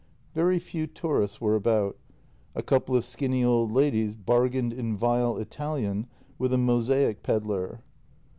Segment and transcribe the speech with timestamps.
[0.33, 1.95] Very few tourists were about;
[2.55, 6.07] a couple of skinny old ladies bargained in vile Italian
[6.39, 7.81] with a mosaic pedlar.